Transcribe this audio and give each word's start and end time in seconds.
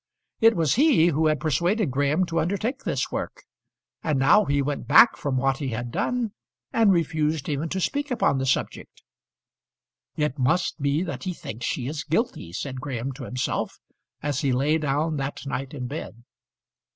It 0.39 0.55
was 0.55 0.73
he 0.81 1.09
who 1.09 1.27
had 1.27 1.39
persuaded 1.39 1.91
Graham 1.91 2.25
to 2.25 2.39
undertake 2.39 2.83
this 2.85 3.11
work, 3.11 3.43
and 4.01 4.17
now 4.17 4.45
he 4.45 4.59
went 4.59 4.87
back 4.87 5.15
from 5.15 5.37
what 5.37 5.57
he 5.59 5.67
had 5.67 5.91
done, 5.91 6.31
and 6.73 6.91
refused 6.91 7.47
even 7.47 7.69
to 7.69 7.79
speak 7.79 8.09
upon 8.09 8.39
the 8.39 8.47
subject. 8.47 9.03
"It 10.15 10.39
must 10.39 10.81
be 10.81 11.03
that 11.03 11.25
he 11.25 11.35
thinks 11.35 11.67
she 11.67 11.85
is 11.87 12.03
guilty," 12.03 12.51
said 12.51 12.81
Graham 12.81 13.11
to 13.11 13.25
himself, 13.25 13.77
as 14.23 14.39
he 14.39 14.51
lay 14.51 14.79
down 14.79 15.17
that 15.17 15.45
night 15.45 15.71
in 15.71 15.85
bed. 15.85 16.23